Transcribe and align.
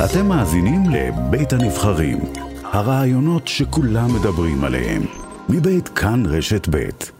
אתם 0.00 0.28
מאזינים 0.28 0.80
לבית 0.94 1.52
הנבחרים, 1.52 2.18
הרעיונות 2.72 3.42
שכולם 3.46 4.08
מדברים 4.16 4.64
עליהם, 4.66 5.02
מבית 5.52 5.88
כאן 5.88 6.20
רשת 6.36 6.68
בית. 6.68 7.12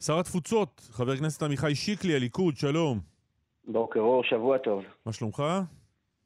שר 0.00 0.18
התפוצות, 0.20 0.80
חבר 0.80 1.12
הכנסת 1.12 1.42
עמיחי 1.42 1.74
שיקלי, 1.74 2.16
הליכוד, 2.16 2.56
שלום. 2.56 2.98
בוקר 3.64 4.00
אור, 4.00 4.24
שבוע 4.24 4.58
טוב. 4.58 4.84
מה 5.06 5.12
שלומך? 5.12 5.42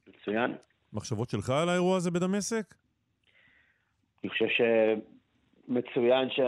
מצוין. 0.07 0.55
מחשבות 0.93 1.29
שלך 1.29 1.49
על 1.49 1.69
האירוע 1.69 1.97
הזה 1.97 2.11
בדמשק? 2.11 2.75
אני 4.23 4.29
חושב 4.29 4.47
שמצוין, 5.67 6.29
ש... 6.29 6.39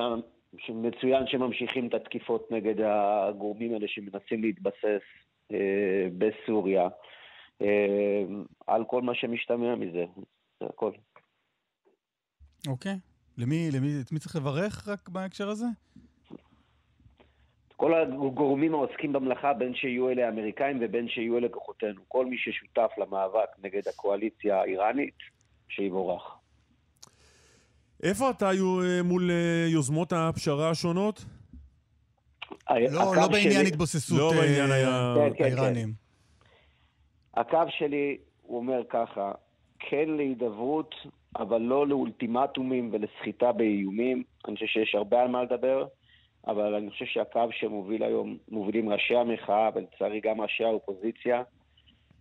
מצוין 0.69 1.28
שממשיכים 1.28 1.87
את 1.87 1.93
התקיפות 1.93 2.51
נגד 2.51 2.75
הגורמים 2.86 3.73
האלה 3.73 3.87
שמנסים 3.87 4.43
להתבסס 4.43 5.04
אה, 5.51 6.07
בסוריה, 6.18 6.82
אה, 6.82 6.87
על 8.68 8.84
כל 8.88 9.02
מה 9.02 9.16
שמשתמע 9.16 9.75
מזה, 9.75 10.06
זה 10.60 10.66
הכל. 10.70 10.92
אוקיי. 12.68 12.96
למי, 13.38 13.70
למי, 13.71 14.02
את 14.02 14.12
מי 14.12 14.20
צריך 14.20 14.36
לברך 14.36 14.88
רק 14.88 15.10
בהקשר 15.10 15.50
הזה? 15.50 15.66
כל 17.76 17.93
הגורמים 17.93 18.74
העוסקים 18.74 19.14
במלאכה, 19.14 19.54
בין 19.54 19.76
שיהיו 19.76 20.10
אלה 20.10 20.26
האמריקאים 20.26 20.78
ובין 20.82 21.07
שיהיו 21.10 21.38
אלה 21.38 21.50
כוחותינו. 21.50 22.02
כל 22.07 22.26
מי 22.26 22.36
ששותף 22.38 22.92
למאבק 22.98 23.50
נגד 23.64 23.88
הקואליציה 23.88 24.62
האיראנית, 24.62 25.15
שיבורך. 25.70 26.24
איפה 28.04 28.29
אתה 28.29 28.50
היו 28.50 28.82
אה, 28.84 29.04
מול 29.04 29.32
אה, 29.32 29.65
יוזמות 29.70 30.14
הפשרה 30.14 30.70
השונות? 30.70 31.26
לא, 32.70 33.16
לא 33.16 33.28
בעניין 33.28 33.52
שלי- 33.52 33.67
התבוססות 33.67 34.17
לא 34.20 34.31
אה, 34.34 34.38
בעניין 34.42 34.72
היה- 34.72 35.14
כן, 35.17 35.38
כן, 35.38 35.44
האיראנים. 35.44 35.94
הקו 37.34 37.64
שלי, 37.70 38.17
הוא 38.42 38.58
אומר 38.58 38.81
ככה, 38.89 39.31
כן 39.80 40.09
להידברות, 40.09 40.95
אבל 41.36 41.62
לא 41.62 41.88
לאולטימטומים 41.88 42.89
ולסחיטה 42.92 43.52
באיומים. 43.52 44.23
אני 44.48 44.56
חושב 44.56 44.66
שיש 44.66 44.95
הרבה 44.95 45.22
על 45.22 45.28
מה 45.28 45.44
לדבר, 45.44 45.86
אבל 46.48 46.76
אני 46.76 46.89
חושב 46.89 47.06
שהקו 47.06 47.48
שמוביל 47.52 48.04
היום, 48.04 48.38
מובילים 48.52 48.89
ראשי 48.89 49.16
המחאה, 49.16 49.70
ולצערי 49.76 50.20
גם 50.20 50.42
ראשי 50.42 50.64
האופוזיציה, 50.64 51.44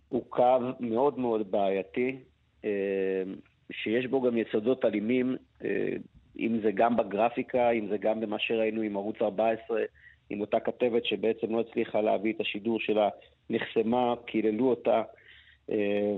הוא 0.09 0.23
קו 0.29 0.59
מאוד 0.79 1.19
מאוד 1.19 1.51
בעייתי, 1.51 2.17
אה, 2.65 3.23
שיש 3.71 4.05
בו 4.05 4.21
גם 4.21 4.37
יסודות 4.37 4.85
אלימים, 4.85 5.35
אה, 5.63 5.93
אם 6.39 6.59
זה 6.63 6.71
גם 6.71 6.97
בגרפיקה, 6.97 7.69
אם 7.69 7.87
זה 7.87 7.97
גם 7.97 8.19
במה 8.19 8.39
שראינו 8.39 8.81
עם 8.81 8.97
ערוץ 8.97 9.21
14, 9.21 9.81
עם 10.29 10.41
אותה 10.41 10.59
כתבת 10.59 11.05
שבעצם 11.05 11.55
לא 11.55 11.59
הצליחה 11.59 12.01
להביא 12.01 12.33
את 12.33 12.41
השידור 12.41 12.79
שלה, 12.79 13.09
נחסמה, 13.53 14.13
קיללו 14.25 14.69
אותה. 14.69 15.01
אה, 15.69 16.15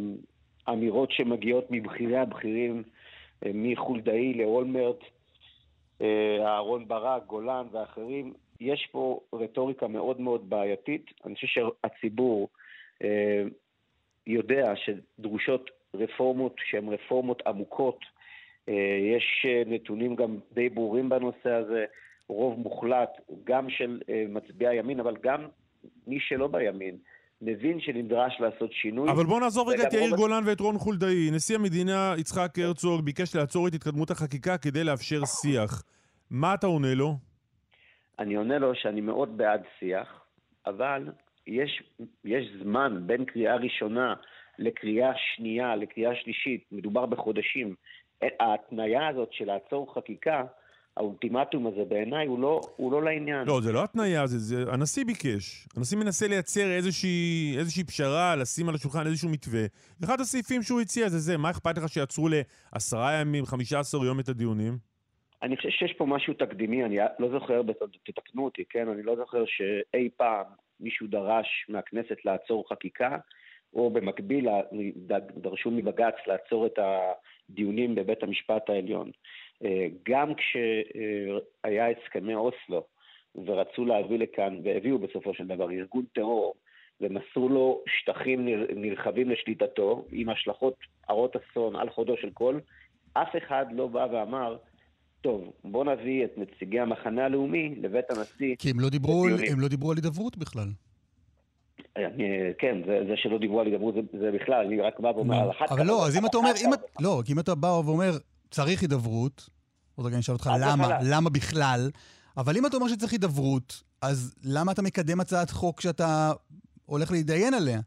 אמירות 0.69 1.11
שמגיעות 1.11 1.67
מבכירי 1.71 2.17
הבכירים, 2.17 2.83
אה, 3.45 3.51
מחולדאי 3.53 4.33
לאולמרט, 4.33 4.99
אה, 6.01 6.37
אהרון 6.45 6.87
ברק, 6.87 7.25
גולן 7.25 7.67
ואחרים. 7.71 8.33
יש 8.59 8.87
פה 8.91 9.19
רטוריקה 9.33 9.87
מאוד 9.87 10.21
מאוד 10.21 10.49
בעייתית. 10.49 11.11
אני 11.25 11.35
חושב 11.35 11.47
שהציבור 11.47 12.49
אה, 13.03 13.43
יודע 14.27 14.73
שדרושות 14.75 15.69
רפורמות 15.93 16.55
שהן 16.65 16.87
רפורמות 16.87 17.41
עמוקות. 17.47 17.99
יש 19.15 19.45
נתונים 19.65 20.15
גם 20.15 20.37
די 20.53 20.69
ברורים 20.69 21.09
בנושא 21.09 21.49
הזה, 21.49 21.85
רוב 22.27 22.59
מוחלט, 22.59 23.09
גם 23.43 23.69
של 23.69 24.01
מצביעי 24.29 24.77
הימין, 24.77 24.99
אבל 24.99 25.15
גם 25.21 25.47
מי 26.07 26.19
שלא 26.19 26.47
בימין, 26.47 26.97
מבין 27.41 27.79
שנדרש 27.79 28.33
לעשות 28.39 28.71
שינוי. 28.73 29.11
אבל 29.11 29.25
בוא 29.25 29.39
נעזוב 29.39 29.69
רגע 29.69 29.87
את 29.87 29.93
יאיר 29.93 30.09
רוב- 30.09 30.19
גולן 30.19 30.43
ואת 30.45 30.59
רון 30.59 30.77
חולדאי. 30.77 31.29
נשיא 31.31 31.55
המדינה 31.55 32.13
יצחק 32.17 32.59
הרצוג 32.59 33.01
ביקש 33.01 33.35
לעצור 33.35 33.67
את 33.67 33.73
התקדמות 33.73 34.11
החקיקה 34.11 34.57
כדי 34.57 34.83
לאפשר 34.83 35.21
שיח. 35.25 35.83
מה 36.31 36.53
אתה 36.53 36.67
עונה 36.67 36.93
לו? 36.93 37.13
אני 38.19 38.35
עונה 38.35 38.57
לו 38.57 38.75
שאני 38.75 39.01
מאוד 39.01 39.37
בעד 39.37 39.61
שיח, 39.79 40.21
אבל 40.65 41.07
יש, 41.47 41.83
יש 42.25 42.45
זמן 42.63 42.99
בין 43.05 43.25
קריאה 43.25 43.55
ראשונה 43.55 44.13
לקריאה 44.59 45.11
שנייה, 45.35 45.75
לקריאה 45.75 46.15
שלישית, 46.15 46.63
מדובר 46.71 47.05
בחודשים. 47.05 47.75
ההתניה 48.39 49.07
הזאת 49.07 49.33
של 49.33 49.45
לעצור 49.45 49.93
חקיקה, 49.93 50.43
האולטימטום 50.97 51.67
הזה 51.67 51.85
בעיניי 51.87 52.27
הוא 52.27 52.39
לא, 52.39 52.61
הוא 52.75 52.91
לא 52.91 53.03
לעניין. 53.03 53.47
לא, 53.47 53.61
זה 53.61 53.71
לא 53.71 53.83
התניה, 53.83 54.27
זה, 54.27 54.39
זה 54.39 54.71
הנשיא 54.71 55.05
ביקש. 55.05 55.67
הנשיא 55.77 55.97
מנסה 55.97 56.27
לייצר 56.27 56.71
איזושהי, 56.71 57.55
איזושהי 57.57 57.83
פשרה, 57.83 58.35
לשים 58.35 58.69
על 58.69 58.75
השולחן 58.75 59.07
איזשהו 59.07 59.29
מתווה. 59.29 59.65
אחד 60.03 60.19
הסעיפים 60.19 60.61
שהוא 60.61 60.81
הציע 60.81 61.09
זה 61.09 61.19
זה, 61.19 61.37
מה 61.37 61.49
אכפת 61.49 61.77
לך 61.77 61.89
שיעצרו 61.89 62.27
לעשרה 62.29 63.13
ימים, 63.13 63.45
חמישה 63.45 63.79
עשר 63.79 64.05
יום 64.05 64.19
את 64.19 64.29
הדיונים? 64.29 64.77
אני 65.43 65.57
חושב 65.57 65.69
שיש 65.69 65.93
פה 65.93 66.05
משהו 66.05 66.33
תקדימי, 66.33 66.85
אני 66.85 66.97
לא 67.19 67.29
זוכר, 67.31 67.61
תתקנו 68.05 68.45
אותי, 68.45 68.63
כן? 68.69 68.87
אני 68.89 69.03
לא 69.03 69.15
זוכר 69.15 69.43
שאי 69.45 70.09
פעם 70.17 70.45
מישהו 70.79 71.07
דרש 71.07 71.65
מהכנסת 71.69 72.25
לעצור 72.25 72.69
חקיקה, 72.69 73.17
או 73.73 73.89
במקביל 73.89 74.47
דרשו 75.37 75.71
מבג"ץ 75.71 76.15
לעצור 76.27 76.65
את 76.65 76.79
הדיונים 76.79 77.95
בבית 77.95 78.23
המשפט 78.23 78.69
העליון. 78.69 79.11
אה, 79.63 79.87
גם 80.09 80.33
כשהיה 80.35 81.87
הסכמי 81.89 82.35
אוסלו 82.35 82.83
ורצו 83.45 83.85
להביא 83.85 84.19
לכאן, 84.19 84.59
והביאו 84.63 84.99
בסופו 84.99 85.33
של 85.33 85.47
דבר 85.47 85.71
ארגון 85.71 86.05
טרור, 86.13 86.53
ומסרו 87.01 87.49
לו 87.49 87.81
שטחים 87.87 88.45
נר, 88.45 88.65
נרחבים 88.75 89.29
לשליטתו, 89.29 90.05
עם 90.11 90.29
השלכות 90.29 90.75
הרות 91.07 91.35
אסון 91.35 91.75
על 91.75 91.89
חודו 91.89 92.17
של 92.21 92.29
קול, 92.29 92.61
אף 93.13 93.35
אחד 93.37 93.65
לא 93.71 93.87
בא 93.87 94.07
ואמר, 94.11 94.57
טוב, 95.21 95.53
בוא 95.63 95.85
נביא 95.85 96.25
את 96.25 96.37
נציגי 96.37 96.79
המחנה 96.79 97.25
הלאומי 97.25 97.75
לבית 97.81 98.11
הנשיא. 98.11 98.55
כי 98.59 98.69
הם 98.69 98.79
לא 98.79 98.89
דיברו, 98.89 99.27
לדיונים." 99.27 99.53
הם 99.53 99.59
לא 99.59 99.67
דיברו 99.67 99.91
על 99.91 99.97
הידברות 99.97 100.37
בכלל. 100.37 100.67
אני, 101.97 102.53
כן, 102.57 102.77
זה, 102.85 102.99
זה 103.07 103.13
שלא 103.15 103.37
דיברו 103.37 103.59
על 103.59 103.67
הידברות 103.67 103.95
זה, 103.95 104.01
זה 104.19 104.31
בכלל, 104.31 104.65
אני 104.65 104.81
רק 104.81 104.99
בא 104.99 105.07
ואומר 105.07 105.35
על 105.35 105.51
אחת 105.51 105.71
אבל 105.71 105.85
לא, 105.85 106.07
אז 106.07 106.17
אם 106.17 106.25
אתה 106.25 106.37
אומר, 106.37 106.51
אם. 106.65 106.69
לא, 106.99 107.21
כי 107.25 107.33
אם 107.33 107.39
אתה 107.39 107.55
בא 107.55 107.67
ואומר, 107.67 108.11
צריך 108.55 108.81
הידברות, 108.81 109.49
עוד 109.95 110.05
רגע 110.05 110.15
אני 110.15 110.21
אשאל 110.21 110.33
אותך 110.33 110.49
למה. 110.61 110.87
למה 111.11 111.29
בכלל, 111.29 111.89
אבל 112.37 112.53
אם 112.57 112.65
אתה 112.65 112.75
אומר 112.77 112.87
שצריך 112.87 113.11
הידברות, 113.11 113.83
אז 114.01 114.35
למה 114.55 114.71
אתה 114.71 114.81
מקדם 114.81 115.19
הצעת 115.19 115.49
חוק 115.49 115.81
שאתה 115.81 116.31
הולך 116.85 117.11
להתדיין 117.11 117.53
עליה? 117.53 117.79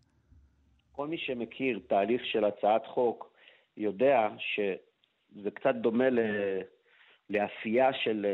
כל 0.93 1.09
מי 1.09 1.19
שמכיר 1.19 1.81
תהליך 1.89 2.23
של 2.33 2.45
הצעת 2.45 2.87
חוק 2.87 3.31
יודע 3.77 4.29
שזה 4.39 5.51
קצת 5.51 5.75
דומה 5.75 6.11
ל... 6.11 6.19
לאפייה 7.31 7.91
של, 8.05 8.27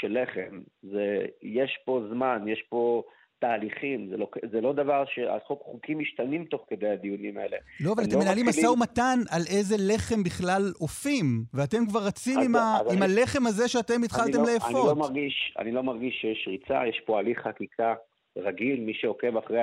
של 0.00 0.18
לחם. 0.22 0.60
זה, 0.82 1.26
יש 1.42 1.78
פה 1.84 2.02
זמן, 2.10 2.44
יש 2.48 2.62
פה 2.68 3.02
תהליכים, 3.40 4.08
זה 4.10 4.16
לא, 4.16 4.28
זה 4.52 4.60
לא 4.60 4.72
דבר 4.72 5.04
שהחוק, 5.14 5.62
חוקים 5.64 5.98
משתנים 5.98 6.44
תוך 6.44 6.60
כדי 6.70 6.88
הדיונים 6.88 7.36
האלה. 7.38 7.56
לא, 7.80 7.92
אבל 7.92 8.04
אתם 8.04 8.12
לא 8.12 8.18
מנהלים 8.20 8.46
משא 8.46 8.56
מתחילים- 8.56 8.72
ומתן 8.72 9.18
על 9.30 9.42
איזה 9.50 9.76
לחם 9.78 10.22
בכלל 10.22 10.72
אופים, 10.80 11.44
ואתם 11.54 11.86
כבר 11.86 12.00
רצים 12.06 12.38
אז- 12.38 12.44
עם, 12.46 12.56
ה, 12.56 12.76
אז 12.86 12.92
עם 12.96 13.02
אני- 13.02 13.12
הלחם 13.12 13.46
הזה 13.46 13.68
שאתם 13.68 13.94
אני 13.94 14.04
התחלתם 14.04 14.38
לא, 14.38 14.44
אני, 14.44 14.54
לאפות. 14.54 14.86
לא 14.86 14.94
מרגיש, 14.96 15.54
אני 15.58 15.72
לא 15.72 15.82
מרגיש 15.82 16.14
שיש 16.20 16.48
ריצה, 16.48 16.86
יש 16.88 17.00
פה 17.06 17.18
הליך 17.18 17.38
חקיקה 17.38 17.94
רגיל, 18.38 18.80
מי 18.80 18.92
שעוקב 18.94 19.36
אחרי 19.36 19.58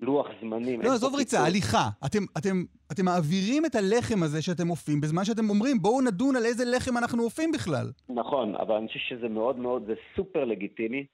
הלוח 0.00 0.26
זמנים. 0.40 0.80
אין 0.80 0.88
לא, 0.88 0.94
עזוב 0.94 1.14
ריצה. 1.14 1.40
הליכה. 1.46 1.88
אתם, 2.06 2.18
אתם, 2.38 2.62
אתם 2.92 3.04
מעבירים 3.04 3.66
את 3.66 3.74
הלחם 3.74 4.22
הזה 4.22 4.42
שאתם 4.42 4.70
אופים, 4.70 5.00
בזמן 5.00 5.24
שאתם 5.24 5.50
אומרים, 5.50 5.78
בואו 5.82 6.00
נדון 6.00 6.36
על 6.36 6.44
איזה 6.44 6.64
לחם 6.64 6.98
אנחנו 6.98 7.22
אופים 7.24 7.52
בכלל. 7.52 7.86
נכון, 8.08 8.54
אבל 8.54 8.74
אני 8.74 8.86
חושב 8.88 8.98
שזה 9.08 9.28
מאוד 9.28 9.58
מאוד, 9.58 9.86
זה 9.86 9.94
סופר 10.16 10.44
לגיטימי. 10.44 11.06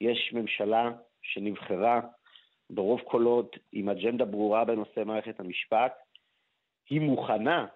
יש 0.00 0.30
ממשלה 0.34 0.90
שנבחרה 1.22 2.00
ברוב 2.70 3.00
קולות 3.00 3.56
עם 3.72 3.88
אג'נדה 3.88 4.24
ברורה 4.24 4.64
בנושא 4.64 5.00
מערכת 5.06 5.40
המשפט. 5.40 5.92
היא 6.90 7.00
מוכנה 7.00 7.66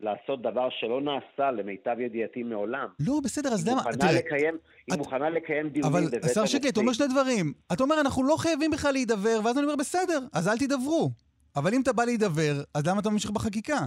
לעשות 0.00 0.42
דבר 0.42 0.68
שלא 0.70 1.00
נעשה 1.00 1.50
למיטב 1.50 1.96
ידיעתי 2.00 2.42
מעולם. 2.42 2.88
לא, 3.00 3.20
בסדר, 3.24 3.48
אז 3.52 3.66
היא 3.66 3.72
למה... 3.72 3.82
מוכנה 3.82 3.96
תראה, 3.96 4.12
לקיים, 4.12 4.54
היא 4.86 4.94
את- 4.94 4.98
מוכנה 4.98 5.30
לקיים 5.30 5.68
דיונים 5.68 5.92
אבל 5.92 6.06
בבית 6.06 6.24
השר 6.24 6.46
שיקלי, 6.46 6.70
אתה 6.70 6.80
אומר 6.80 6.92
שני 6.92 7.06
דברים. 7.08 7.52
אתה 7.72 7.82
אומר, 7.82 8.00
אנחנו 8.00 8.24
לא 8.24 8.36
חייבים 8.38 8.70
בכלל 8.70 8.92
להידבר, 8.92 9.40
ואז 9.44 9.58
אני 9.58 9.64
אומר, 9.66 9.76
בסדר, 9.76 10.18
אז 10.32 10.48
אל 10.48 10.58
תידברו. 10.58 11.10
אבל 11.56 11.74
אם 11.74 11.82
אתה 11.82 11.92
בא 11.92 12.04
להידבר, 12.04 12.52
אז 12.74 12.86
למה 12.86 13.00
אתה 13.00 13.10
ממשיך 13.10 13.30
בחקיקה? 13.30 13.78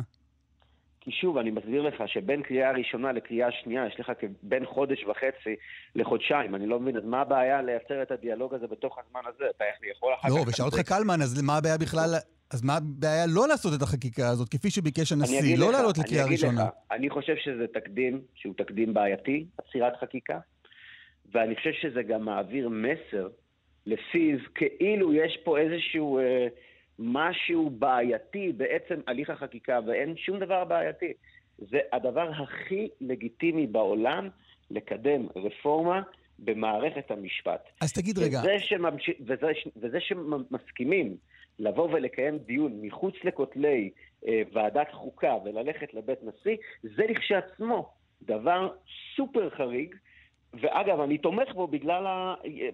כי 1.08 1.12
שוב, 1.12 1.38
אני 1.38 1.52
מסביר 1.52 1.82
לך 1.82 2.04
שבין 2.06 2.44
קריאה 2.44 2.72
ראשונה 2.72 3.12
לקריאה 3.12 3.52
שנייה, 3.52 3.88
יש 3.88 4.00
לך 4.00 4.12
בין 4.44 4.66
חודש 4.66 5.04
וחצי 5.04 5.56
לחודשיים. 5.96 6.56
אני 6.56 6.68
לא 6.68 6.80
מבין, 6.80 6.98
אז 6.98 7.04
מה 7.06 7.22
הבעיה 7.22 7.62
לייצר 7.62 8.02
את 8.02 8.12
הדיאלוג 8.12 8.54
הזה 8.54 8.68
בתוך 8.68 8.98
הזמן 9.00 9.20
הזה? 9.28 9.44
אתה 9.56 9.66
יכול 9.98 10.14
אחר 10.14 10.30
לא, 10.30 10.44
כך... 10.44 10.48
ושאל 10.48 10.66
אותך 10.66 10.80
קלמן, 10.80 11.22
אז 11.22 11.42
מה 11.42 11.58
הבעיה 11.58 11.78
בכלל... 11.78 12.10
אז 12.54 12.64
מה 12.64 12.78
הבעיה 12.78 13.26
לא 13.28 13.48
לעשות 13.48 13.74
את 13.78 13.82
החקיקה 13.82 14.30
הזאת, 14.30 14.50
כפי 14.50 14.70
שביקש 14.70 15.12
אני 15.12 15.22
הנשיא, 15.22 15.40
אגיד 15.40 15.60
לא 15.60 15.70
לך, 15.70 15.74
לעלות 15.74 15.96
אני 15.96 16.04
לקריאה 16.04 16.26
אגיד 16.26 16.34
ראשונה? 16.34 16.64
לך, 16.64 16.70
אני 16.92 17.10
חושב 17.10 17.36
שזה 17.44 17.66
תקדים 17.74 18.22
שהוא 18.36 18.54
תקדים 18.58 18.94
בעייתי, 18.94 19.46
עצירת 19.58 19.94
חקיקה, 20.02 20.40
ואני 21.32 21.56
חושב 21.56 21.72
שזה 21.82 22.04
גם 22.04 22.26
מעביר 22.26 22.70
מסר 22.70 23.28
לפיו 23.86 24.38
כאילו 24.56 25.14
יש 25.14 25.38
פה 25.44 25.58
איזשהו 25.58 26.20
אה, 26.20 26.48
משהו 27.00 27.70
בעייתי 27.70 28.54
בעצם 28.58 29.02
הליך 29.08 29.30
החקיקה, 29.30 29.80
ואין 29.88 30.18
שום 30.18 30.40
דבר 30.40 30.66
בעייתי. 30.66 31.14
זה 31.58 31.80
הדבר 31.94 32.32
הכי 32.32 32.88
לגיטימי 33.02 33.68
בעולם 33.68 34.30
לקדם 34.72 35.28
רפורמה 35.36 36.02
במערכת 36.40 37.12
המשפט. 37.12 37.70
אז 37.82 37.94
תגיד 37.94 38.18
רגע. 38.18 38.40
וזה, 38.40 38.60
שממש... 38.60 39.10
וזה, 39.20 39.52
וזה 39.78 40.00
שמסכימים 40.00 41.18
לבוא 41.60 41.90
ולקיים 41.92 42.38
דיון 42.38 42.80
מחוץ 42.82 43.16
לכותלי 43.24 43.90
אה, 44.28 44.42
ועדת 44.54 44.92
חוקה 44.92 45.36
וללכת 45.46 45.94
לבית 45.94 46.20
נשיא, 46.24 46.58
זה 46.84 47.04
לכשעצמו 47.10 47.90
דבר 48.22 48.70
סופר 49.16 49.50
חריג, 49.50 49.96
ואגב, 50.54 51.00
אני 51.00 51.18
תומך 51.18 51.54
בו 51.54 51.68
בגלל 51.68 52.04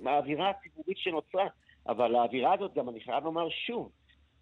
האווירה 0.06 0.50
הציבורית 0.50 0.98
שנוצרה, 0.98 1.48
אבל 1.88 2.16
האווירה 2.16 2.54
הזאת, 2.54 2.74
גם 2.76 2.90
אני 2.90 3.00
חייב 3.00 3.24
לומר 3.24 3.50
שוב, 3.50 3.92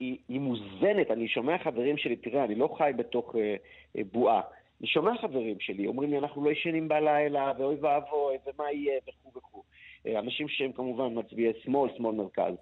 היא, 0.01 0.17
היא 0.29 0.39
מוזנת. 0.39 1.11
אני 1.11 1.27
שומע 1.27 1.57
חברים 1.57 1.97
שלי, 1.97 2.15
תראה, 2.15 2.43
אני 2.43 2.55
לא 2.55 2.75
חי 2.77 2.91
בתוך 2.95 3.35
אה, 3.35 3.55
אה, 3.97 4.01
בועה. 4.11 4.41
אני 4.79 4.87
שומע 4.87 5.11
חברים 5.21 5.59
שלי, 5.59 5.87
אומרים 5.87 6.09
לי, 6.09 6.17
אנחנו 6.17 6.43
לא 6.43 6.49
ישנים 6.49 6.87
בלילה, 6.87 7.51
ואוי 7.57 7.75
ואבוי, 7.75 8.37
ומה 8.45 8.71
יהיה, 8.71 8.99
וכו' 9.07 9.37
וכו'. 9.37 9.63
אה, 10.07 10.19
אנשים 10.19 10.47
שהם 10.47 10.71
כמובן 10.71 11.19
מצביעי 11.19 11.53
שמאל, 11.63 11.89
שמאל 11.97 12.15
מרכז. 12.15 12.53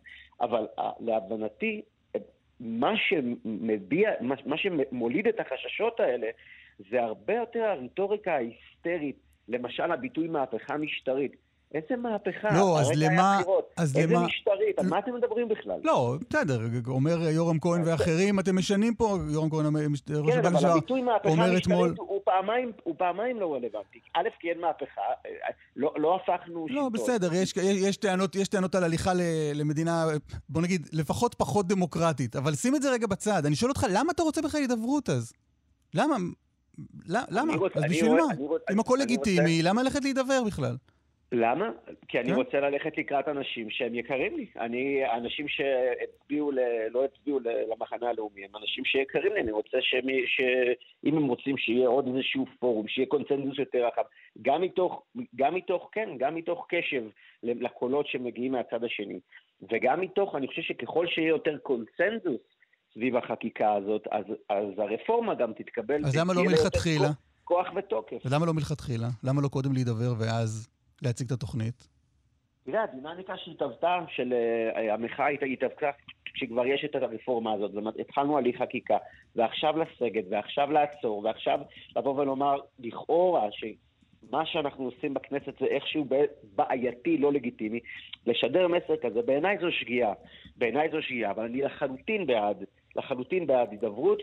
אבל 0.41 0.67
אה, 0.79 0.91
להבנתי, 0.99 1.81
מה 2.59 2.93
שמביע, 2.97 4.11
מה, 4.21 4.35
מה 4.45 4.57
שמוליד 4.57 5.27
את 5.27 5.39
החששות 5.39 5.99
האלה, 5.99 6.27
זה 6.91 7.01
הרבה 7.01 7.33
יותר 7.33 7.63
הרטוריקה 7.63 8.33
ההיסטרית, 8.33 9.15
למשל 9.47 9.91
הביטוי 9.91 10.27
מהפכה 10.27 10.77
משטרית. 10.77 11.35
איזה 11.73 11.95
מהפכה? 12.01 12.47
לא, 12.57 12.79
אז 12.79 12.87
למה... 12.95 13.39
אז 13.77 13.97
איזה 13.97 14.13
למה... 14.13 14.25
משטרית? 14.25 14.79
על 14.79 14.85
מה 14.85 14.99
אתם 14.99 15.15
מדברים 15.15 15.49
בכלל? 15.49 15.79
לא, 15.83 16.15
בסדר, 16.29 16.59
אומר 16.87 17.21
יורם 17.29 17.59
כהן 17.59 17.81
ואחרים, 17.85 18.39
אתם 18.39 18.57
משנים 18.57 18.95
פה, 18.95 19.17
יורם 19.31 19.49
כהן, 19.49 19.75
ראש 19.75 20.01
כן, 20.33 20.45
אבל 20.45 20.65
הביטוי 20.65 21.01
מהפכה 21.01 21.29
משטרית 21.29 21.61
אתמול... 21.61 21.95
הוא, 21.97 22.21
פעמיים, 22.23 22.71
הוא 22.83 22.95
פעמיים 22.97 23.39
לא 23.39 23.53
רלוונטי. 23.53 23.99
א', 24.13 24.27
כי 24.39 24.49
אין 24.49 24.61
מהפכה, 24.61 25.01
לא, 25.75 25.93
לא 25.97 26.15
הפכנו 26.15 26.65
שיטות. 26.67 26.83
לא, 26.83 26.89
בסדר, 26.89 27.33
יש, 27.33 27.53
יש, 27.57 27.77
יש, 27.81 27.97
טענות, 27.97 28.35
יש 28.35 28.47
טענות 28.47 28.75
על 28.75 28.83
הליכה 28.83 29.11
למדינה, 29.53 30.05
בוא 30.49 30.61
נגיד, 30.61 30.89
לפחות 30.93 31.35
פחות 31.35 31.67
דמוקרטית, 31.67 32.35
אבל 32.35 32.55
שים 32.55 32.75
את 32.75 32.81
זה 32.81 32.91
רגע 32.91 33.07
בצד. 33.07 33.45
אני 33.45 33.55
שואל 33.55 33.71
אותך, 33.71 33.85
למה 33.89 34.11
אתה 34.11 34.23
רוצה 34.23 34.41
בכלל 34.41 34.61
הידברות 34.61 35.09
אז? 35.09 35.33
למה? 35.93 36.15
למה? 37.07 37.53
אז 37.75 37.83
בשביל 37.89 38.13
מה? 38.13 38.57
אם 38.71 38.79
הכל 38.79 38.97
לגיטימי, 39.01 39.61
למה 39.61 39.83
ללכת 39.83 40.03
להידבר 40.03 40.43
בכלל? 40.43 40.75
למה? 41.31 41.69
כי 42.07 42.19
אני 42.19 42.29
כן? 42.29 42.35
רוצה 42.35 42.59
ללכת 42.59 42.97
לקראת 42.97 43.27
אנשים 43.27 43.69
שהם 43.69 43.95
יקרים 43.95 44.37
לי. 44.37 44.45
אני, 44.59 45.01
אנשים 45.17 45.47
שהצביעו, 45.47 46.51
ל, 46.51 46.59
לא 46.91 47.05
הצביעו 47.05 47.39
למחנה 47.71 48.09
הלאומי, 48.09 48.45
הם 48.45 48.55
אנשים 48.61 48.85
שיקרים 48.85 49.33
לי. 49.33 49.41
אני 49.41 49.51
רוצה 49.51 49.77
שהם, 49.81 50.05
שאם 50.25 51.17
הם 51.17 51.27
רוצים 51.27 51.57
שיהיה 51.57 51.87
עוד 51.87 52.07
איזשהו 52.07 52.45
פורום, 52.59 52.87
שיהיה 52.87 53.07
קונצנזוס 53.07 53.59
יותר 53.59 53.87
רחב, 53.87 54.01
גם 54.41 54.61
מתוך, 54.61 55.03
גם 55.35 55.55
מתוך, 55.55 55.89
כן, 55.91 56.09
גם 56.17 56.35
מתוך 56.35 56.67
קשב 56.69 57.03
לקולות 57.43 58.07
שמגיעים 58.07 58.51
מהצד 58.51 58.83
השני. 58.83 59.19
וגם 59.71 60.01
מתוך, 60.01 60.35
אני 60.35 60.47
חושב 60.47 60.61
שככל 60.61 61.07
שיהיה 61.07 61.29
יותר 61.29 61.57
קונצנזוס 61.57 62.41
סביב 62.93 63.15
החקיקה 63.15 63.73
הזאת, 63.73 64.07
אז, 64.11 64.25
אז 64.49 64.67
הרפורמה 64.77 65.35
גם 65.35 65.53
תתקבל... 65.53 66.05
אז 66.05 66.17
למה 66.17 66.33
לא 66.33 66.43
מלכתחילה? 66.43 67.09
כוח 67.43 67.67
ותוקף. 67.75 68.17
למה 68.31 68.45
לא 68.45 68.53
מלכתחילה? 68.53 69.07
למה 69.23 69.41
לא 69.41 69.47
קודם 69.47 69.73
להידבר 69.73 70.13
ואז... 70.19 70.78
להציג 71.03 71.27
את 71.27 71.31
התוכנית? 71.31 71.87
תראה, 72.65 72.83
הדינמיקה 72.83 73.37
שהתהוותה, 73.37 73.99
של 74.15 74.33
uh, 74.33 74.79
המחאה 74.79 75.27
התהוותה 75.27 75.89
כשכבר 76.33 76.65
יש 76.65 76.85
את 76.85 76.95
הרפורמה 76.95 77.53
הזאת, 77.53 77.71
התחלנו 77.99 78.37
הליך 78.37 78.61
חקיקה, 78.61 78.97
ועכשיו 79.35 79.73
לסגת, 79.77 80.23
ועכשיו 80.29 80.71
לעצור, 80.71 81.23
ועכשיו 81.25 81.59
לבוא 81.95 82.21
ולומר, 82.21 82.59
לכאורה, 82.79 83.47
שמה 83.51 84.45
שאנחנו 84.45 84.85
עושים 84.85 85.13
בכנסת 85.13 85.59
זה 85.59 85.65
איכשהו 85.65 86.07
בעייתי, 86.55 87.17
לא 87.17 87.33
לגיטימי, 87.33 87.79
לשדר 88.27 88.67
מסר 88.67 88.97
כזה, 89.01 89.21
בעיניי 89.21 89.57
זו 89.61 89.71
שגיאה. 89.71 90.13
בעיניי 90.57 90.89
זו 90.91 91.01
שגיאה, 91.01 91.31
אבל 91.31 91.43
אני 91.43 91.61
לחלוטין 91.61 92.27
בעד, 92.27 92.63
לחלוטין 92.95 93.47
בעד 93.47 93.71
הידברות. 93.71 94.19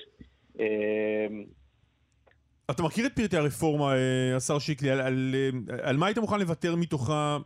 אתה 2.71 2.83
מכיר 2.83 3.07
את 3.07 3.13
פרטי 3.13 3.37
הרפורמה, 3.37 3.95
אה, 3.95 4.37
השר 4.37 4.59
שיקלי, 4.59 4.91
על, 4.91 5.01
על, 5.01 5.35
אה, 5.35 5.89
על 5.89 5.97
מה 5.97 6.07
היית 6.07 6.19
מוכן 6.19 6.41
לוותר 6.41 6.77
מתוכה 6.77 7.39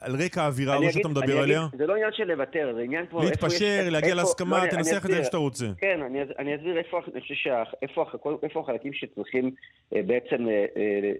על 0.00 0.16
רקע 0.24 0.42
האווירה 0.42 0.76
הזו 0.76 0.92
שאתה 0.92 1.08
מדבר 1.08 1.22
אני 1.22 1.42
עליה? 1.42 1.60
אגיד, 1.64 1.78
זה 1.78 1.86
לא 1.86 1.94
עניין 1.94 2.12
של 2.12 2.24
לוותר, 2.24 2.72
זה 2.74 2.80
עניין 2.82 3.06
פה... 3.10 3.24
להתפשר, 3.24 3.80
להגיע 3.90 4.10
איפה, 4.10 4.20
להסכמה, 4.20 4.64
לא, 4.64 4.70
תנסח 4.70 5.04
את 5.04 5.10
זה 5.10 5.16
איך 5.16 5.24
שאתה 5.24 5.36
רוצה. 5.36 5.66
כן, 5.78 6.02
אני, 6.02 6.18
אני 6.38 6.56
אסביר 6.56 6.78
איפה, 6.78 7.00
אני 7.12 7.20
חושב 7.20 7.34
שאיפה 7.34 8.04
איפה 8.42 8.60
החלקים 8.60 8.92
שצריכים 8.92 9.50
אה, 9.96 10.02
בעצם 10.02 10.48
אה, 10.48 10.64
אה, 10.76 11.12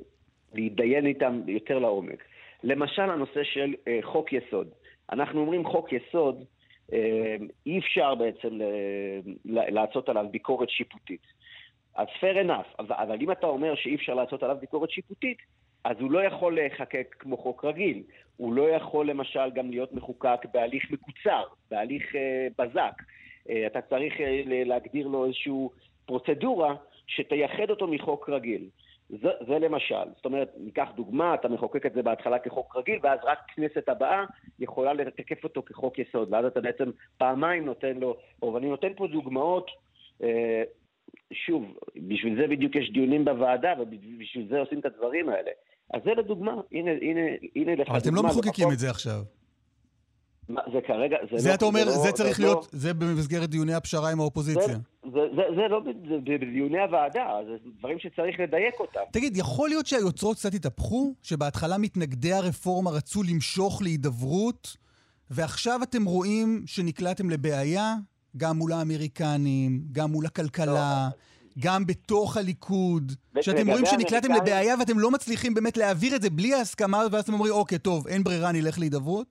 להתדיין 0.54 1.06
איתם 1.06 1.40
יותר 1.46 1.78
לעומק. 1.78 2.24
למשל, 2.64 3.02
הנושא 3.02 3.44
של 3.44 3.74
אה, 3.88 3.98
חוק 4.02 4.32
יסוד. 4.32 4.69
אנחנו 5.12 5.40
אומרים 5.40 5.64
חוק 5.64 5.88
יסוד, 5.92 6.44
אה, 6.92 7.36
אי 7.66 7.78
אפשר 7.78 8.14
בעצם 8.14 8.60
אה, 8.62 9.70
לעשות 9.70 10.08
עליו 10.08 10.24
ביקורת 10.31 10.70
שיפוטית. 10.70 11.38
אז 11.98 12.06
fair 12.20 12.46
enough, 12.46 12.74
אבל, 12.78 12.96
אבל 12.96 13.16
אם 13.20 13.30
אתה 13.30 13.46
אומר 13.46 13.74
שאי 13.74 13.94
אפשר 13.94 14.14
לעשות 14.14 14.42
עליו 14.42 14.56
ביקורת 14.60 14.90
שיפוטית, 14.90 15.38
אז 15.84 15.96
הוא 16.00 16.10
לא 16.10 16.24
יכול 16.24 16.54
להיחקק 16.54 17.16
כמו 17.18 17.36
חוק 17.36 17.64
רגיל. 17.64 18.02
הוא 18.36 18.52
לא 18.52 18.70
יכול 18.70 19.10
למשל 19.10 19.50
גם 19.54 19.70
להיות 19.70 19.92
מחוקק 19.92 20.40
בהליך 20.52 20.90
מקוצר, 20.90 21.42
בהליך 21.70 22.16
אה, 22.16 22.46
בזק. 22.58 23.02
אה, 23.50 23.66
אתה 23.66 23.80
צריך 23.80 24.20
אה, 24.20 24.42
להגדיר 24.46 25.06
לו 25.06 25.24
איזושהי 25.24 25.52
פרוצדורה 26.06 26.74
שתייחד 27.06 27.70
אותו 27.70 27.86
מחוק 27.86 28.28
רגיל. 28.28 28.68
זה, 29.08 29.28
זה 29.46 29.58
למשל. 29.58 30.08
זאת 30.16 30.24
אומרת, 30.24 30.52
ניקח 30.56 30.88
דוגמה, 30.96 31.34
אתה 31.34 31.48
מחוקק 31.48 31.86
את 31.86 31.92
זה 31.92 32.02
בהתחלה 32.02 32.38
כחוק 32.38 32.76
רגיל, 32.76 32.98
ואז 33.02 33.18
רק 33.22 33.38
כנסת 33.54 33.88
הבאה 33.88 34.24
יכולה 34.58 34.92
לתקף 34.92 35.44
אותו 35.44 35.62
כחוק 35.62 35.98
יסוד, 35.98 36.32
ואז 36.32 36.44
אתה 36.44 36.60
בעצם 36.60 36.90
פעמיים 37.18 37.64
נותן 37.64 37.96
לו, 37.96 38.16
או 38.42 38.58
אני 38.58 38.68
נותן 38.68 38.94
פה 38.96 39.06
דוגמאות 39.06 39.70
אה, 40.22 40.62
שוב, 41.32 41.64
בשביל 41.96 42.36
זה 42.40 42.46
בדיוק 42.48 42.76
יש 42.76 42.90
דיונים 42.92 43.25
בוועדה, 43.25 43.72
ובשביל 43.80 44.48
זה 44.50 44.58
עושים 44.58 44.80
את 44.80 44.84
הדברים 44.84 45.28
האלה. 45.28 45.50
אז 45.94 46.00
זה 46.04 46.10
לדוגמה, 46.10 46.52
הנה, 46.72 46.90
הנה, 46.90 47.20
הנה 47.56 47.75
לך 47.75 47.88
אבל 47.88 47.98
אתם 47.98 48.14
לא 48.14 48.22
מחוקקים 48.22 48.72
את 48.72 48.78
זה 48.78 48.90
עכשיו. 48.90 49.22
מה, 50.48 50.60
זה 50.72 50.78
כרגע, 50.86 51.16
זה, 51.30 51.38
זה 51.38 51.48
לא... 51.48 51.54
אתה 51.54 51.64
אומר, 51.64 51.84
זה, 51.84 51.90
לא, 51.90 52.02
זה 52.02 52.12
צריך 52.12 52.36
זה 52.36 52.43
להיות, 52.43 52.58
לא... 52.58 52.79
זה 52.79 52.94
במסגרת 52.94 53.50
דיוני 53.50 53.74
הפשרה 53.74 54.10
עם 54.10 54.20
האופוזיציה. 54.20 54.67
זה, 54.67 54.74
זה, 55.05 55.20
זה, 55.36 55.43
זה 55.56 55.69
לא 55.69 55.81
בדיוני 56.24 56.79
הוועדה, 56.79 57.26
זה 57.46 57.70
דברים 57.79 57.98
שצריך 57.98 58.41
לדייק 58.41 58.74
אותם. 58.81 59.00
תגיד, 59.12 59.36
יכול 59.36 59.69
להיות 59.69 59.86
שהיוצרות 59.86 60.36
קצת 60.36 60.55
התהפכו? 60.55 61.14
שבהתחלה 61.22 61.79
מתנגדי 61.79 62.32
הרפורמה 62.32 62.91
רצו 62.91 63.22
למשוך 63.22 63.82
להידברות, 63.82 64.76
ועכשיו 65.31 65.81
אתם 65.82 66.05
רואים 66.05 66.62
שנקלעתם 66.67 67.31
לבעיה? 67.31 67.94
גם 68.38 68.56
מול 68.56 68.72
האמריקנים, 68.72 69.80
גם 69.92 70.10
מול 70.10 70.26
הכלכלה, 70.26 71.08
לא. 71.10 71.18
גם 71.64 71.86
בתוך 71.86 72.36
הליכוד, 72.36 73.12
שאתם 73.40 73.70
רואים 73.70 73.86
שנקלעתם 73.86 74.32
לבעיה 74.32 74.74
ואתם 74.78 74.98
לא 74.98 75.10
מצליחים 75.10 75.54
באמת 75.54 75.76
להעביר 75.76 76.16
את 76.16 76.22
זה 76.22 76.30
בלי 76.30 76.54
ההסכמה, 76.54 76.98
ואז 77.12 77.24
אתם 77.24 77.32
אומרים, 77.32 77.52
אוקיי, 77.52 77.78
טוב, 77.78 78.08
אין 78.08 78.22
ברירה, 78.22 78.52
נלך 78.52 78.78
להידברות? 78.78 79.26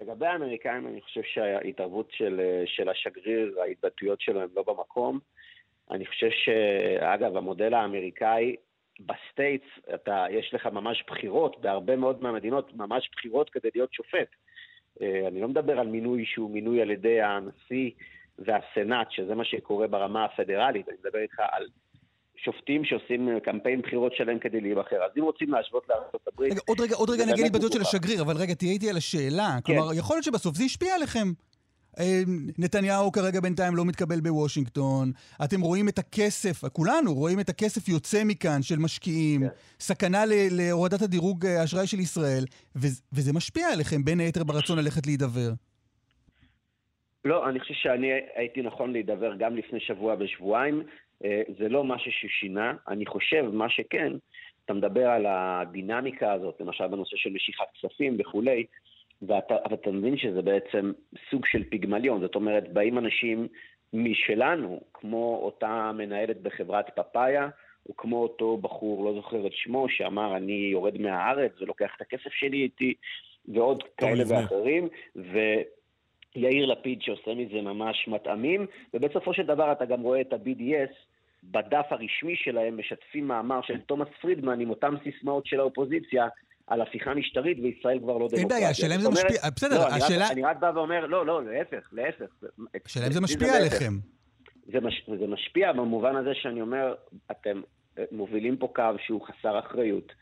לגבי 0.00 0.26
האמריקאים, 0.26 0.86
אני 0.86 1.00
חושב 1.00 1.20
שההתערבות 1.34 2.08
של, 2.12 2.40
של 2.66 2.88
השגריר, 2.88 3.54
ההתבטאויות 3.60 4.20
שלו 4.20 4.40
הן 4.40 4.48
לא 4.56 4.64
במקום. 4.66 5.18
אני 5.90 6.06
חושב 6.06 6.28
שאגב, 6.44 7.36
המודל 7.36 7.74
האמריקאי, 7.74 8.56
ב 9.00 9.08
states, 9.08 9.66
אתה, 9.94 10.24
יש 10.30 10.54
לך 10.54 10.66
ממש 10.66 11.04
בחירות, 11.08 11.60
בהרבה 11.60 11.96
מאוד 11.96 12.22
מהמדינות, 12.22 12.76
ממש 12.76 13.10
בחירות 13.12 13.50
כדי 13.50 13.68
להיות 13.74 13.92
שופט. 13.92 14.28
אה, 15.02 15.28
אני 15.28 15.40
לא 15.40 15.48
מדבר 15.48 15.78
על 15.78 15.86
מינוי 15.86 16.24
שהוא 16.26 16.50
מינוי 16.50 16.82
על 16.82 16.90
ידי 16.90 17.22
הנשיא 17.22 17.90
והסנאט, 18.38 19.06
שזה 19.10 19.34
מה 19.34 19.44
שקורה 19.44 19.86
ברמה 19.86 20.24
הפדרלית, 20.24 20.88
אני 20.88 20.96
מדבר 21.04 21.18
איתך 21.18 21.40
על 21.52 21.66
שופטים 22.44 22.84
שעושים 22.84 23.28
קמפיין 23.44 23.80
בחירות 23.80 24.12
שלהם 24.16 24.38
כדי 24.38 24.60
להיבחר. 24.60 24.96
אז 24.96 25.10
אם 25.18 25.22
רוצים 25.22 25.50
להשוות 25.50 25.90
הברית... 26.26 26.52
רגע, 26.52 26.60
עוד 26.66 26.80
רגע, 26.80 26.96
עוד 26.96 27.10
רגע 27.10 27.26
נגיע 27.26 27.44
להתבטאות 27.44 27.72
של 27.72 27.80
השגריר, 27.80 28.22
אבל 28.22 28.36
רגע, 28.36 28.54
תהיה 28.54 28.72
איתי 28.72 28.90
על 28.90 28.96
השאלה. 28.96 29.58
כן. 29.64 29.74
כלומר, 29.74 29.94
יכול 29.94 30.16
להיות 30.16 30.24
שבסוף 30.24 30.56
זה 30.56 30.64
השפיע 30.64 30.94
עליכם. 30.94 31.28
אה, 31.98 32.22
נתניהו 32.58 33.12
כרגע 33.12 33.40
בינתיים 33.40 33.76
לא 33.76 33.84
מתקבל 33.84 34.20
בוושינגטון, 34.20 35.12
אתם 35.44 35.60
רואים 35.60 35.88
את 35.88 35.98
הכסף, 35.98 36.64
כולנו 36.72 37.14
רואים 37.14 37.40
את 37.40 37.48
הכסף 37.48 37.88
יוצא 37.88 38.24
מכאן 38.24 38.62
של 38.62 38.78
משקיעים, 38.78 39.40
כן. 39.40 39.48
סכנה 39.80 40.22
להורדת 40.50 41.02
הדירוג 41.02 41.46
אה, 41.46 41.60
האשראי 41.60 41.86
של 41.86 42.00
ישראל, 42.00 42.44
וזה 43.12 43.32
משפיע 43.32 43.68
עליכם 43.68 44.04
בין 44.04 44.20
היתר 44.20 44.44
ברצון 44.44 44.78
ללכת 44.78 45.06
להידבר. 45.06 45.52
לא, 47.24 47.48
אני 47.48 47.60
חושב 47.60 47.74
שאני 47.74 48.12
הייתי 48.34 48.62
נכון 48.62 48.92
להידבר 48.92 49.34
גם 49.34 49.56
לפני 49.56 49.80
שבוע 49.80 50.16
ושבועיים. 50.18 50.82
אה, 51.24 51.42
זה 51.58 51.68
לא 51.68 51.84
משהו 51.84 52.12
ששינה. 52.12 52.74
אני 52.88 53.06
חושב, 53.06 53.50
מה 53.52 53.68
שכן, 53.68 54.12
אתה 54.64 54.74
מדבר 54.74 55.06
על 55.06 55.26
הדינמיקה 55.28 56.32
הזאת, 56.32 56.60
למשל 56.60 56.86
בנושא 56.86 57.16
של 57.16 57.30
משיכת 57.30 57.64
כספים 57.74 58.16
וכולי, 58.18 58.66
ואתה, 59.22 59.56
ואתה 59.70 59.90
מבין 59.90 60.16
שזה 60.16 60.42
בעצם 60.42 60.92
סוג 61.30 61.46
של 61.46 61.64
פיגמליון, 61.64 62.20
זאת 62.20 62.34
אומרת, 62.34 62.72
באים 62.72 62.98
אנשים 62.98 63.48
משלנו, 63.92 64.80
כמו 64.94 65.40
אותה 65.42 65.90
מנהלת 65.94 66.42
בחברת 66.42 66.96
פאפאיה, 66.96 67.48
או 67.88 67.96
כמו 67.96 68.22
אותו 68.22 68.56
בחור, 68.56 69.04
לא 69.04 69.14
זוכר 69.14 69.46
את 69.46 69.52
שמו, 69.52 69.88
שאמר, 69.88 70.36
אני 70.36 70.68
יורד 70.72 71.00
מהארץ 71.00 71.52
ולוקח 71.60 71.90
את 71.96 72.00
הכסף 72.00 72.32
שלי 72.32 72.62
איתי, 72.62 72.94
ועוד 73.48 73.82
כאלה 73.96 74.24
ואחרים, 74.28 74.88
ויאיר 76.36 76.66
לפיד 76.66 77.02
שעושה 77.02 77.34
מזה 77.34 77.60
ממש 77.60 78.08
מטעמים, 78.08 78.66
ובסופו 78.94 79.34
של 79.34 79.42
דבר 79.42 79.72
אתה 79.72 79.84
גם 79.84 80.00
רואה 80.00 80.20
את 80.20 80.32
ה-BDS 80.32 80.94
בדף 81.44 81.86
הרשמי 81.90 82.36
שלהם, 82.36 82.78
משתפים 82.78 83.28
מאמר 83.28 83.60
של 83.62 83.80
תומאס 83.80 84.08
פרידמן 84.20 84.60
עם 84.60 84.70
אותן 84.70 84.94
סיסמאות 85.04 85.46
של 85.46 85.60
האופוזיציה, 85.60 86.28
על 86.66 86.80
הפיכה 86.80 87.14
משטרית, 87.14 87.58
וישראל 87.62 87.98
כבר 87.98 88.12
לא 88.12 88.18
דמוקרטיה. 88.18 88.38
אין 88.38 88.48
בעיה, 88.48 88.70
השאלה 88.70 88.94
אם 88.94 89.00
זה 89.00 89.08
משפיע, 89.08 89.50
בסדר, 89.56 89.78
לא, 89.78 89.86
השאלה... 89.86 90.30
אני 90.30 90.42
רק 90.42 90.56
בא 90.56 90.72
ואומר, 90.74 91.06
לא, 91.06 91.26
לא, 91.26 91.44
להפך, 91.44 91.88
להפך. 91.92 92.44
השאלה 92.86 93.06
אם 93.06 93.12
זה 93.12 93.20
משפיע 93.20 93.56
עליכם. 93.56 93.92
זה, 94.72 94.80
מש, 94.80 95.10
זה 95.20 95.26
משפיע 95.26 95.72
במובן 95.72 96.16
הזה 96.16 96.30
שאני 96.34 96.60
אומר, 96.60 96.94
אתם 97.30 97.60
אה, 97.98 98.04
מובילים 98.12 98.56
פה 98.56 98.72
קו 98.74 98.82
שהוא 99.06 99.26
חסר 99.26 99.58
אחריות, 99.58 100.12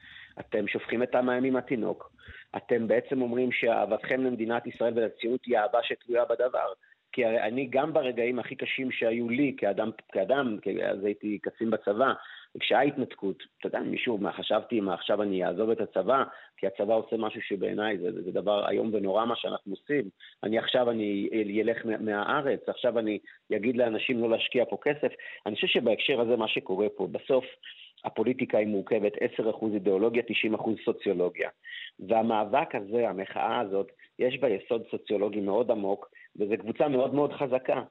אתם 0.40 0.68
שופכים 0.68 1.02
את 1.02 1.14
המים 1.14 1.44
עם 1.44 1.56
התינוק, 1.56 2.12
אתם 2.56 2.88
בעצם 2.88 3.22
אומרים 3.22 3.52
שאהבתכם 3.52 4.24
למדינת 4.24 4.66
ישראל 4.66 4.92
ולציונות 4.96 5.44
היא 5.44 5.58
אהבה 5.58 5.78
שתלויה 5.82 6.24
בדבר. 6.24 6.72
כי 7.12 7.24
הרי 7.24 7.40
אני 7.40 7.66
גם 7.70 7.92
ברגעים 7.92 8.38
הכי 8.38 8.56
קשים 8.56 8.90
שהיו 8.90 9.28
לי 9.28 9.54
כאדם, 9.58 9.90
כאדם, 10.12 10.58
אז 10.84 11.04
הייתי 11.04 11.38
קצין 11.42 11.70
בצבא, 11.70 12.12
וכשהיה 12.56 12.80
התנתקות, 12.80 13.42
אתה 13.58 13.66
יודע, 13.66 13.80
מישהו, 13.80 14.18
מה 14.18 14.32
חשבתי, 14.32 14.80
מה 14.80 14.94
עכשיו 14.94 15.22
אני 15.22 15.44
אעזוב 15.44 15.70
את 15.70 15.80
הצבא, 15.80 16.24
כי 16.56 16.66
הצבא 16.66 16.94
עושה 16.94 17.16
משהו 17.16 17.42
שבעיניי 17.42 17.98
זה, 17.98 18.22
זה 18.22 18.32
דבר 18.32 18.68
איום 18.68 18.90
ונורא 18.92 19.24
מה 19.24 19.36
שאנחנו 19.36 19.72
עושים. 19.72 20.08
אני 20.42 20.58
עכשיו 20.58 20.90
אני 20.90 21.28
ילך 21.32 21.78
מהארץ, 22.00 22.60
עכשיו 22.68 22.98
אני 22.98 23.18
אגיד 23.56 23.76
לאנשים 23.76 24.22
לא 24.22 24.30
להשקיע 24.30 24.64
פה 24.64 24.78
כסף. 24.82 25.12
אני 25.46 25.54
חושב 25.54 25.66
שבהקשר 25.66 26.20
הזה 26.20 26.36
מה 26.36 26.48
שקורה 26.48 26.86
פה, 26.96 27.08
בסוף 27.12 27.44
הפוליטיקה 28.04 28.58
היא 28.58 28.66
מורכבת 28.66 29.12
10% 29.16 29.18
אידיאולוגיה, 29.74 30.22
90% 30.56 30.84
סוציולוגיה. 30.84 31.48
והמאבק 32.08 32.74
הזה, 32.74 33.08
המחאה 33.08 33.60
הזאת, 33.60 33.92
יש 34.18 34.38
בה 34.38 34.48
יסוד 34.48 34.82
סוציולוגי 34.90 35.40
מאוד 35.40 35.70
עמוק, 35.70 36.10
וזו 36.36 36.54
קבוצה 36.58 36.88
מאוד 36.88 37.14
מאוד 37.14 37.32
חזקה. 37.32 37.82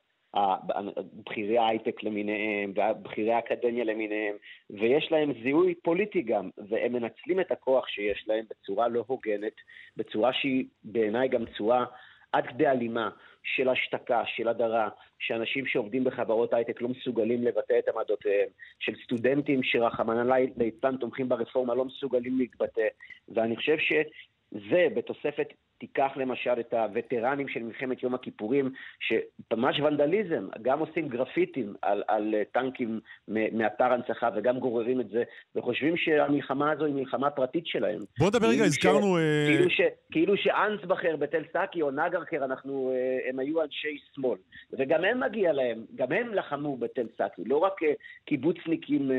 בכירי 1.13 1.58
ההייטק 1.58 2.04
למיניהם, 2.04 2.74
ובכירי 2.75 3.34
האקדמיה 3.34 3.84
למיניהם, 3.84 4.36
ויש 4.70 5.12
להם 5.12 5.34
זיהוי 5.44 5.75
פוליטי 5.75 6.22
גם, 6.22 6.50
והם 6.70 6.94
מנצלים 6.94 7.39
את 7.39 7.51
הכוח 7.51 7.88
שיש 7.88 8.25
להם 8.28 8.46
בצורה 8.50 8.88
לא 8.88 9.04
הוגנת, 9.08 9.54
בצורה 9.98 10.34
שהיא 10.34 10.66
בעיניי 10.84 11.28
גם 11.28 11.46
צורה 11.58 11.86
עד 12.31 12.48
כדי 12.48 12.67
אלימה 12.67 13.09
של 13.43 13.69
השתקה, 13.69 14.24
של 14.25 14.48
הדרה, 14.48 14.89
שאנשים 15.19 15.65
שעובדים 15.65 16.03
בחברות 16.03 16.53
הייטק 16.53 16.81
לא 16.81 16.89
מסוגלים 16.89 17.43
לבטא 17.43 17.79
את 17.79 17.88
עמדותיהם, 17.88 18.48
של 18.79 18.93
סטודנטים 19.03 19.63
שרחמנא 19.63 20.36
ליצלן 20.57 20.98
תומכים 20.98 21.29
ברפורמה 21.29 21.75
לא 21.75 21.86
מסוגלים 21.86 22.38
להתבטא, 22.38 22.88
ואני 23.29 23.55
חושב 23.55 23.77
שזה 23.77 24.88
בתוספת 24.95 25.48
תיקח 25.79 26.12
למשל 26.15 26.59
את 26.59 26.74
הווטרנים 26.74 27.48
של 27.48 27.63
מלחמת 27.63 28.03
יום 28.03 28.13
הכיפורים, 28.13 28.71
שממש 29.00 29.79
ונדליזם, 29.79 30.48
גם 30.62 30.79
עושים 30.79 31.07
גרפיטים 31.07 31.74
על, 31.81 32.03
על 32.07 32.36
טנקים 32.51 33.00
מאתר 33.27 33.93
הנצחה 33.93 34.29
וגם 34.36 34.59
גוררים 34.59 35.01
את 35.01 35.09
זה, 35.09 35.24
וחושבים 35.55 35.98
שהמלחמה 35.98 36.71
הזו 36.71 36.86
היא 36.86 36.93
מלחמה 36.93 37.29
פרטית 37.29 37.67
שלהם. 37.67 38.00
בוא 38.19 38.27
נדבר 38.27 38.48
רגע, 38.48 38.63
הזכרנו... 38.63 39.17
אה, 39.17 39.45
כאילו, 39.48 39.69
ש, 39.69 39.81
כאילו 40.12 40.33
שאנסבכר 40.38 41.15
בתל 41.15 41.43
סאקי 41.53 41.81
או 41.81 41.91
נגרקר, 41.91 42.45
אנחנו, 42.45 42.91
אה, 42.93 43.29
הם 43.29 43.39
היו 43.39 43.63
אנשי 43.63 43.98
שמאל. 44.15 44.38
וגם 44.74 45.03
הם 45.03 45.19
מגיע 45.19 45.53
להם, 45.53 45.86
גם 45.95 46.12
הם 46.12 46.33
לחמו 46.33 46.77
בתל 46.77 47.07
סאקי, 47.17 47.41
לא 47.45 47.57
רק 47.57 47.83
אה, 47.83 47.91
קיבוצניקים 48.25 49.12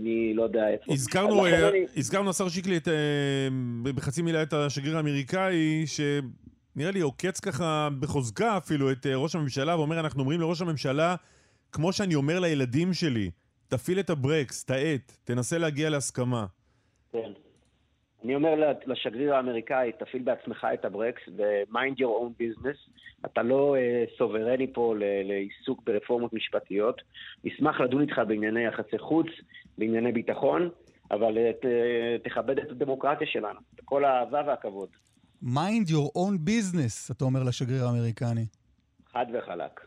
מלא 0.00 0.42
יודע 0.42 0.68
איפה. 0.68 0.92
הזכרנו, 0.92 1.46
הזכרנו, 1.96 2.30
השר 2.30 2.48
שיקלי, 2.48 2.78
בחצי 3.94 4.22
מילה 4.22 4.42
את 4.42 4.52
השגריר 4.52 4.96
האמריקאי. 4.96 5.43
היא 5.46 5.86
שנראה 5.86 6.90
לי 6.90 7.00
עוקץ 7.00 7.40
ככה 7.40 7.88
בחוזקה 8.00 8.56
אפילו 8.56 8.92
את 8.92 9.06
אה, 9.06 9.16
ראש 9.16 9.34
הממשלה 9.34 9.76
ואומר, 9.76 10.00
אנחנו 10.00 10.20
אומרים 10.20 10.40
לראש 10.40 10.62
הממשלה, 10.62 11.14
כמו 11.72 11.92
שאני 11.92 12.14
אומר 12.14 12.40
לילדים 12.40 12.92
שלי, 12.92 13.30
תפעיל 13.68 14.00
את 14.00 14.10
הברקס, 14.10 14.64
תאט, 14.64 15.12
תנסה 15.24 15.58
להגיע 15.58 15.90
להסכמה. 15.90 16.46
כן. 17.12 17.32
אני 18.24 18.34
אומר 18.34 18.72
לשגריר 18.86 19.34
האמריקאי, 19.34 19.92
תפעיל 19.98 20.22
בעצמך 20.22 20.66
את 20.74 20.84
הברקס 20.84 21.22
ו-mind 21.36 21.98
your 21.98 22.22
own 22.22 22.42
business. 22.42 22.90
אתה 23.26 23.42
לא 23.42 23.76
uh, 23.76 24.18
סוברני 24.18 24.72
פה 24.72 24.94
לעיסוק 25.24 25.82
ברפורמות 25.84 26.32
משפטיות. 26.32 27.02
נשמח 27.44 27.80
לדון 27.80 28.02
איתך 28.02 28.20
בענייני 28.28 28.64
יחסי 28.64 28.98
חוץ, 28.98 29.26
בענייני 29.78 30.12
ביטחון, 30.12 30.70
אבל 31.10 31.38
uh, 31.38 31.66
תכבד 32.24 32.58
את 32.58 32.70
הדמוקרטיה 32.70 33.26
שלנו, 33.26 33.60
בכל 33.74 34.04
האהבה 34.04 34.42
והכבוד. 34.46 34.88
Mind 35.42 35.88
your 35.88 36.10
own 36.16 36.48
business, 36.48 37.12
אתה 37.12 37.24
אומר 37.24 37.42
לשגריר 37.42 37.86
האמריקני. 37.86 38.46
חד 39.12 39.26
וחלק. 39.32 39.80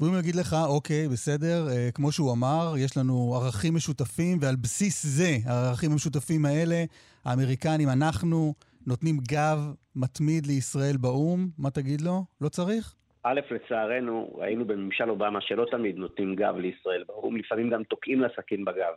והוא 0.00 0.18
יגיד 0.18 0.34
לך, 0.34 0.56
אוקיי, 0.68 1.08
בסדר, 1.08 1.68
אה, 1.68 1.88
כמו 1.94 2.12
שהוא 2.12 2.32
אמר, 2.32 2.74
יש 2.78 2.96
לנו 2.96 3.34
ערכים 3.34 3.74
משותפים, 3.74 4.38
ועל 4.40 4.56
בסיס 4.56 5.06
זה, 5.06 5.36
הערכים 5.46 5.92
המשותפים 5.92 6.44
האלה, 6.44 6.84
האמריקנים, 7.24 7.88
אנחנו 7.88 8.54
נותנים 8.86 9.16
גב 9.28 9.58
מתמיד 9.96 10.46
לישראל 10.46 10.96
באו"ם. 10.96 11.48
מה 11.58 11.70
תגיד 11.70 12.00
לו? 12.00 12.24
לא 12.40 12.48
צריך? 12.48 12.94
א', 13.22 13.40
לצערנו, 13.50 14.30
ראינו 14.34 14.64
בממשל 14.64 15.10
אובמה 15.10 15.40
שלא 15.40 15.66
תמיד 15.70 15.96
נותנים 15.96 16.34
גב 16.34 16.56
לישראל 16.56 17.04
באו"ם, 17.08 17.36
לפעמים 17.36 17.70
גם 17.70 17.82
תוקעים 17.84 18.20
לה 18.20 18.28
סכין 18.36 18.64
בגב. 18.64 18.94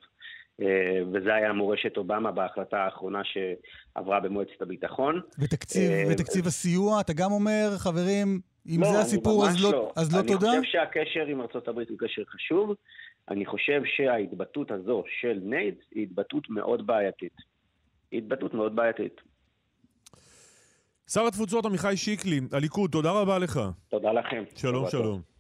אה, 0.62 1.00
וזה 1.14 1.34
היה 1.36 1.54
מורשת 1.54 1.98
אובמה 1.98 2.32
בהחלטה 2.32 2.78
האחרונה 2.78 3.22
שעברה 3.24 4.20
במועצת 4.20 4.62
הביטחון. 4.62 5.22
ותקציב, 5.40 5.92
אה, 5.92 6.04
ותקציב 6.12 6.48
הסיוע, 6.48 7.02
אתה 7.02 7.14
גם 7.14 7.32
אומר, 7.32 7.70
חברים, 7.78 8.40
אם 8.66 8.82
לא, 8.82 8.92
זה 8.92 9.00
הסיפור, 9.00 9.46
אז 9.46 9.64
לא, 9.64 9.72
לא. 9.72 9.92
אז 9.96 10.16
לא 10.16 10.20
אני 10.20 10.28
תודה? 10.28 10.52
אני 10.52 10.60
חושב 10.60 10.72
שהקשר 10.72 11.26
עם 11.28 11.42
ארה"ב 11.42 11.80
הוא 11.90 11.98
קשר 12.00 12.22
חשוב. 12.30 12.76
אני 13.30 13.46
חושב 13.46 13.82
שההתבטאות 13.86 14.72
הזו 14.72 15.04
של 15.22 15.40
ניידס 15.44 15.84
היא 15.92 16.04
התבטאות 16.04 16.50
מאוד 16.50 16.88
בעייתית. 16.88 17.36
היא 18.12 18.18
התבטאות 18.18 18.54
מאוד 18.54 18.76
בעייתית. 18.76 19.22
שר 21.10 21.28
התפוצות 21.28 21.66
עמיחי 21.66 21.98
שיקלי, 21.98 22.40
הליכוד, 22.52 22.92
תודה 22.92 23.12
רבה 23.12 23.40
לך. 23.40 23.60
תודה 23.90 24.12
לכם. 24.12 24.44
שלום, 24.56 24.90
שלום. 24.90 25.31